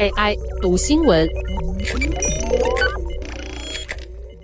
[0.00, 1.28] AI 读新闻，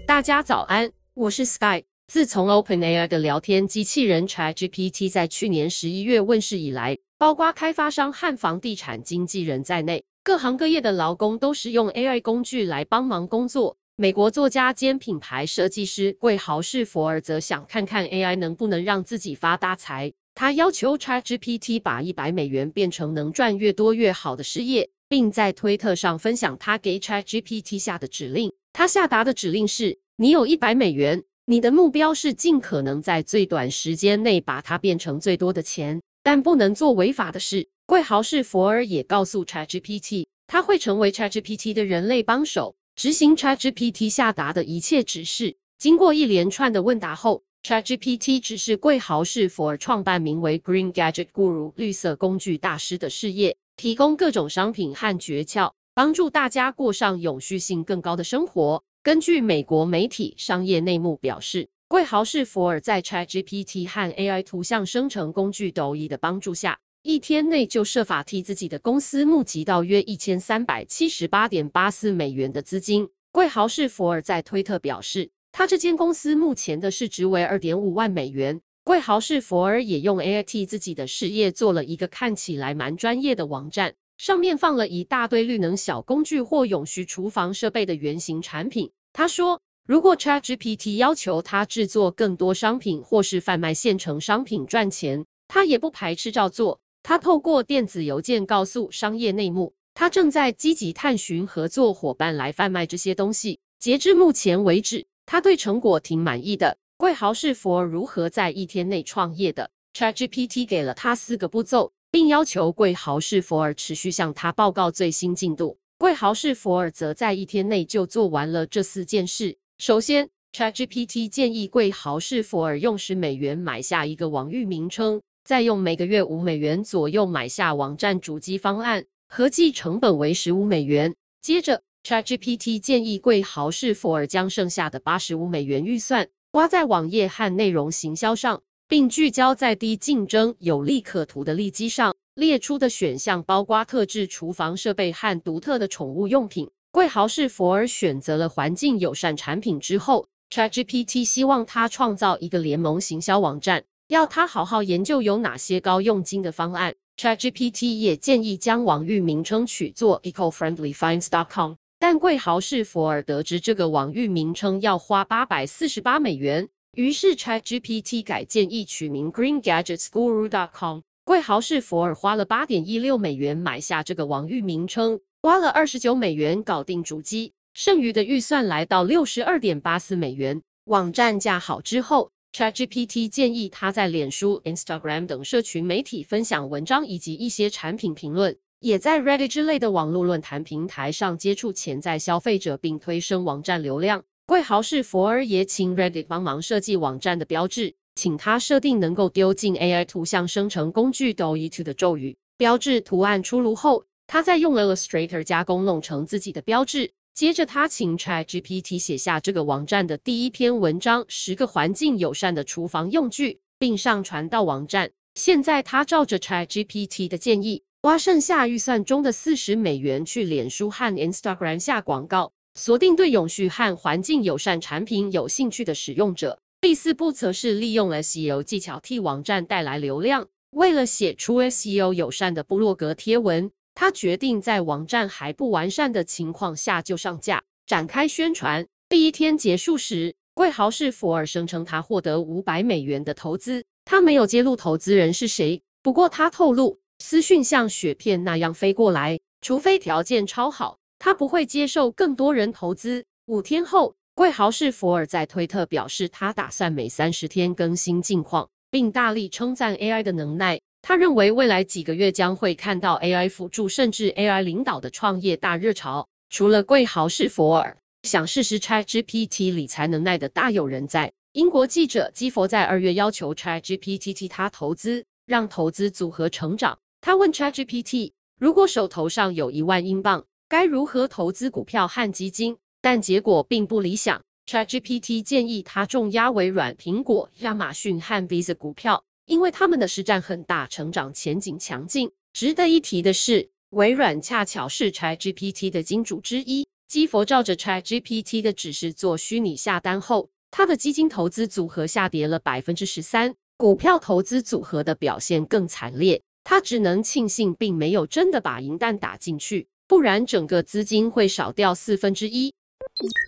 [0.06, 1.82] 大家早安，我是 Sky。
[2.06, 13.76] 自从 OpenAI 的聊天机器人 ChatGPT 在去年十一月问世以来，包括开发商和房地产经纪人在内，各行各业的劳工都使用 AI 工具来帮忙工作。
[13.96, 20.12] 美国作家兼品牌设计师贵豪士佛尔则想看看 AI 能不能让自己发大财。
[20.36, 28.52] 他要求 ChatGPT 把一百美元变成能赚越多越好的事业，并在推特上分享他给 ChatGPT 下的指令。
[28.72, 37.68] 他下达的指令是：你有一百美元，你的目标是尽可能在最短时间内把它变成最多的钱，但不能做违法的事。
[37.86, 45.56] 贵豪士佛尔也告诉 ChatGPT，他会成为 ChatGPT 的人类帮手，执行 ChatGPT 下达的一切指示。
[45.78, 58.84] 经过一连串的问答后，ChatGPT 只是贵豪士佛尔创办名为 Green Gadget Guru 绿色工具大师的事业，提供各种商品和诀窍，帮助大家过上永续性更高的生活。
[59.02, 73.08] 根据美国媒体《商业内幕》表示，贵豪士佛尔在 ChatGPT 和 AI 图像生成工具 DALL-E 的帮助下，一天内就设法替自己的公司募集到约一千三百七十八点八四美元的资金。
[73.32, 78.60] 贵豪士佛尔在推特表示，他这间公司目前的市值为二点五万美元。
[78.82, 88.90] 贵豪士佛尔也用 AI 替自己的事业做了一个看起来蛮专业的网站，上面放了一大堆绿能小工具或永续厨房设备的原型产品。
[89.12, 96.80] 他说，如果 ChatGPT 要求他制作更多商品或是贩卖现成商品赚钱，他也不排斥照做。
[97.04, 103.60] 他透过电子邮件告诉商业内幕，他正在积极探寻合作伙伴来贩卖这些东西。
[103.78, 105.06] 截至目前为止。
[105.26, 106.76] 他对成果挺满意的。
[106.96, 115.78] 贵豪士佛尔如何在一天内创业的？ChatGPT 给了他四个步骤，并要求贵豪士佛尔持续向他报告最新进度。
[115.98, 119.56] 贵豪士佛尔则在一天内就做完了这四件事。
[119.78, 131.14] 首先，ChatGPT 建议贵豪士佛尔用十美元买下一个网域名称，再用每个月五美元左右买下网站主机方案，合计成本为十五美元。
[131.40, 142.14] 接着，ChatGPT 建议贵豪士佛尔将剩下的八十五美元预算花在网页和内容行销上，并聚焦在低竞争、有利可图的利基上。
[142.34, 146.68] 列出的选项包括特制厨房设备和独特的宠物用品。
[146.90, 156.94] 贵豪士佛尔选择了环境友善产品之后，ChatGPT 希望他创造一个联盟行销网站，要他好好研究有哪些高佣金的方案。
[157.16, 161.74] ChatGPT 也建议将网域名称取作 ecofriendlyfinds.com。
[162.06, 171.00] 但贵豪士佛尔得知这个网域名称要花八百四十八美元，于是 ChatGPT 改建议取名 GreenGadgetsGuru.com。
[171.24, 180.60] 贵豪士佛尔花了八点一六美元买下这个网域名称，花了二十九美元搞定主机，剩余的预算来到六十二点八四美元。
[180.84, 188.54] 网站架好之后，ChatGPT 建议他在脸书、Instagram 等社群媒体分享文章以及一些产品评论。
[188.84, 194.22] 也在 Reddit 之类的网络论坛平台上接触潜在消费者，并推升网站流量。
[194.44, 202.36] 贵豪士佛尔也请 Reddit 帮忙设计网站的标志，请他设定能够丢进 AI 图像生成工具 DALL-E 2的咒语。
[202.58, 207.10] 标志图案出炉后，他再用 Illustrator 加工弄成自己的标志。
[207.32, 215.10] 接着，他请 ChatGPT 写下这个网站的第一篇文章：十个环境友善的厨房用具，并上传到网站。
[215.34, 217.82] 现在，他照着 ChatGPT 的建议。
[218.04, 226.58] 花剩下预算中的四十美元去脸书和 Instagram 下广告，锁定对永续和环境友善产品有兴趣的使用者。
[226.82, 230.46] 第四步则是利用 SEO 技巧替网站带来流量。
[230.72, 238.86] 为了写出 SEO 友善的部落格贴文，他决定在网站还不完善的情况下就上架，展开宣传。
[239.08, 246.98] 第一天结束时，贵豪士佛尔声称他获得五百美元的投资，他没有揭露投资人是谁，不过他透露。
[247.26, 253.24] 私讯像雪片那样飞过来，除非条件超好，他不会接受更多人投资。
[253.46, 260.78] 五天后，贵豪士佛尔在推特表示，他打算每三十天更新近况，并大力称赞 AI 的能耐。
[261.00, 266.28] 他认为未来几个月将会看到 AI 辅助甚至 AI 领导的创业大热潮。
[266.50, 271.32] 除了贵豪士佛尔，想试试 ChatGPT 理财能耐的大有人在。
[271.52, 276.98] 英国记者基佛在二月要求 ChatGPT 替他投资，让投资组合成长。
[277.24, 284.42] 他问 ChatGPT：“ 如果手头上有一万英镑，该如何投资股票和基金？”但结果并不理想。
[284.66, 292.30] ChatGPT 建议他重压微软、苹果、亚马逊和 Visa 股票，因为他们的市占很大，成长前景强劲。
[292.52, 296.86] 值得一提的是，微软恰巧是 ChatGPT 的金主之一。
[297.08, 306.42] 基佛照着 ChatGPT 的指示做虚拟下单后，他的基金投资组合下跌了百分之十三，股票投资组合的表现更惨烈。
[306.64, 312.72] 他只能庆幸并没有真的把银弹打进去，不然整个资金会少掉四分之一。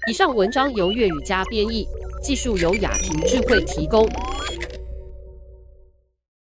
[0.08, 1.86] 以上文章由粤语加编译，
[2.22, 4.06] 技术由雅婷智慧提供。